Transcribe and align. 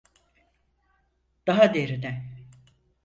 Daha 1.47 1.73
derine. 1.73 2.23